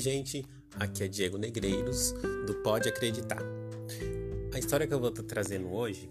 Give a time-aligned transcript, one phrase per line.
[0.00, 0.44] gente,
[0.78, 2.12] aqui é Diego Negreiros
[2.46, 3.42] do Pode Acreditar.
[4.54, 6.10] A história que eu vou estar trazendo hoje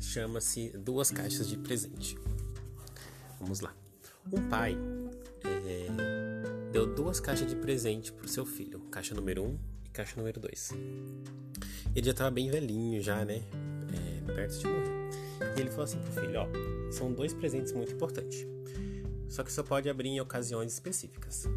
[0.00, 2.16] chama-se Duas Caixas de Presente.
[3.40, 3.74] Vamos lá.
[4.32, 4.76] Um pai
[5.44, 5.86] é,
[6.72, 10.14] deu duas caixas de presente para o seu filho, caixa número 1 um e caixa
[10.16, 10.72] número 2.
[11.94, 13.42] Ele já estava bem velhinho já, né?
[13.94, 15.56] É, perto de morrer.
[15.56, 18.46] E ele falou assim pro filho, ó, são dois presentes muito importantes.
[19.28, 21.48] Só que só pode abrir em ocasiões específicas.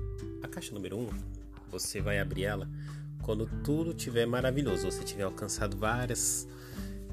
[0.43, 1.38] A caixa número 1 um
[1.69, 2.69] você vai abrir ela
[3.21, 6.47] quando tudo estiver maravilhoso, você tiver alcançado várias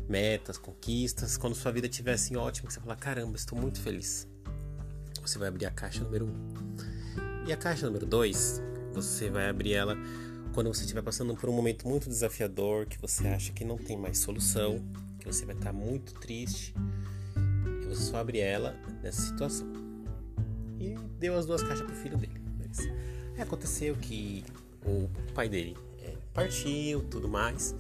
[0.09, 4.27] metas, conquistas, quando sua vida estiver assim ótima, você fala: caramba, estou muito feliz.
[5.21, 6.29] Você vai abrir a caixa número 1.
[6.29, 7.47] Um.
[7.47, 9.97] E a caixa número 2, você vai abrir ela
[10.55, 13.97] quando você estiver passando por um momento muito desafiador, que você acha que não tem
[13.97, 14.83] mais solução,
[15.19, 16.75] que você vai estar muito triste.
[17.83, 19.71] E você só abre ela nessa situação.
[20.79, 22.41] E deu as duas caixas pro filho dele.
[22.57, 23.16] Beleza?
[23.37, 24.45] Aí aconteceu que
[24.85, 27.75] o pai dele é, partiu, tudo mais,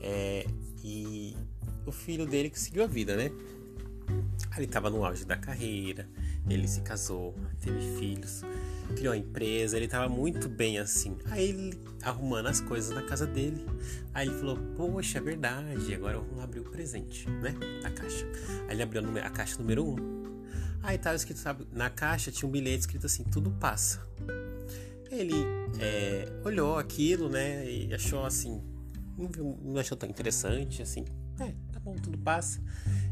[0.00, 0.44] é,
[0.82, 1.36] e
[1.86, 3.30] o filho dele que seguiu a vida, né?
[4.56, 6.08] Ele estava no auge da carreira,
[6.48, 8.42] ele se casou, teve filhos,
[8.96, 11.16] criou a empresa, ele estava muito bem assim.
[11.26, 13.64] Aí ele arrumando as coisas na casa dele,
[14.14, 17.54] aí ele falou: Poxa, é verdade, agora vamos abrir o presente, né?
[17.82, 18.26] Da caixa.
[18.66, 19.90] Aí ele abriu a caixa número 1.
[19.90, 20.16] Um.
[20.82, 24.00] Aí estava escrito, sabe, na caixa tinha um bilhete escrito assim: Tudo passa.
[25.10, 25.34] Ele
[25.78, 28.62] é, olhou aquilo, né, e achou assim,
[29.16, 31.04] não, achou tão interessante, assim,
[31.40, 32.60] é, tá bom, tudo passa.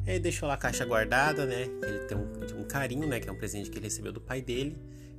[0.06, 3.33] Ele deixou lá a caixa guardada, né, ele tem um, um carinho, né, que é
[3.33, 4.77] um presente que ele recebeu do pai dele,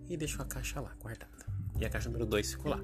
[0.09, 1.31] e deixou a caixa lá, guardada.
[1.79, 2.81] E a caixa número 2 ficou lá.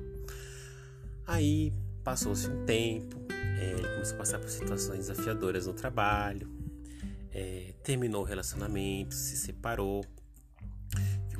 [1.27, 6.49] Aí passou-se um tempo, é, ele começou a passar por situações desafiadoras no trabalho,
[7.31, 10.03] é, terminou o relacionamento, se separou,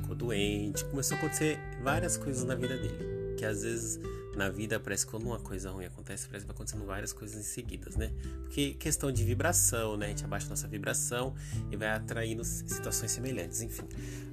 [0.02, 3.34] ficou doente, começou a acontecer várias coisas na vida dele.
[3.36, 3.98] Que às vezes
[4.36, 7.38] na vida parece que quando uma coisa ruim acontece, parece que vai acontecendo várias coisas
[7.38, 8.10] em seguidas, né?
[8.42, 10.06] Porque questão de vibração, né?
[10.06, 11.34] A gente abaixa nossa vibração
[11.70, 13.84] e vai atraindo situações semelhantes, enfim.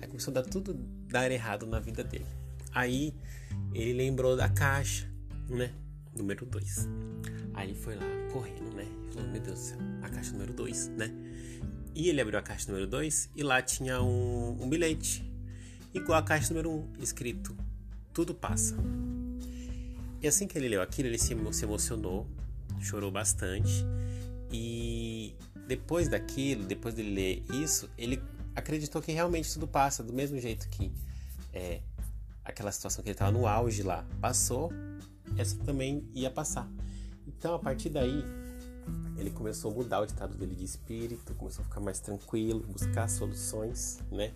[0.02, 0.74] Aí começou a dar tudo
[1.08, 2.26] dar errado na vida dele.
[2.72, 3.14] Aí
[3.74, 5.10] ele lembrou da caixa,
[5.50, 5.74] né?
[6.16, 6.88] Número 2.
[7.54, 8.86] Aí foi lá correndo, né?
[9.12, 11.12] Falou, meu Deus do céu, a caixa número 2, né?
[11.94, 15.29] E ele abriu a caixa número 2 e lá tinha um, um bilhete
[15.94, 17.56] igual a caixa número 1, um, escrito
[18.14, 18.76] Tudo passa.
[20.22, 21.34] E assim que ele leu aquilo, ele se,
[21.64, 22.28] emocionou,
[22.82, 23.86] chorou bastante.
[24.52, 25.36] E
[25.68, 28.22] depois daquilo, depois dele ler isso, ele
[28.56, 30.92] acreditou que realmente tudo passa, do mesmo jeito que
[31.54, 31.82] é,
[32.44, 34.72] aquela situação que ele estava no auge lá passou,
[35.38, 36.68] essa também ia passar.
[37.28, 38.24] Então, a partir daí,
[39.18, 43.08] ele começou a mudar o estado dele de espírito, começou a ficar mais tranquilo, buscar
[43.08, 44.34] soluções, né?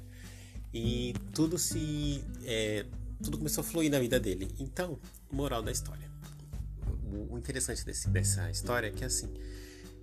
[0.74, 2.86] E tudo se é,
[3.24, 4.54] tudo começou a fluir na vida dele.
[4.60, 5.00] Então,
[5.32, 6.12] moral da história.
[7.30, 9.30] O interessante desse, dessa história é que assim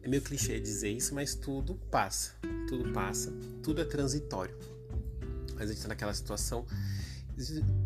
[0.03, 2.33] é meio clichê dizer isso, mas tudo passa,
[2.69, 3.33] tudo passa,
[3.63, 4.57] tudo é transitório.
[5.57, 6.65] A gente está naquela situação,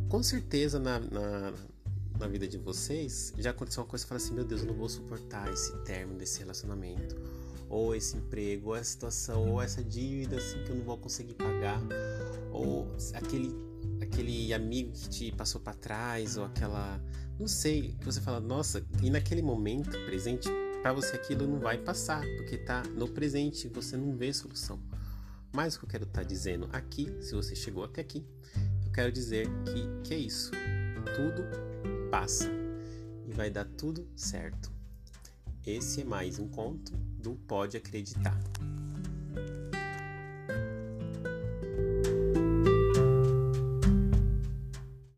[0.09, 1.55] com certeza na, na,
[2.19, 4.75] na, vida de vocês já aconteceu uma coisa e fala assim, meu Deus, eu não
[4.75, 7.17] vou suportar esse término desse relacionamento,
[7.69, 11.35] ou esse emprego, ou essa situação, ou essa dívida assim que eu não vou conseguir
[11.35, 11.81] pagar,
[12.53, 13.55] ou aquele
[14.01, 17.01] aquele amigo que te passou para trás ou aquela
[17.39, 20.49] não sei você fala nossa e naquele momento presente
[20.83, 24.81] para você aquilo não vai passar porque tá no presente você não vê solução.
[25.53, 28.25] Mas o que eu quero estar tá dizendo aqui se você chegou até aqui
[28.85, 30.51] eu quero dizer que que é isso.
[31.15, 31.45] Tudo
[32.11, 32.51] passa
[33.27, 34.74] e vai dar tudo certo
[35.67, 38.39] esse é mais um conto do Pode Acreditar.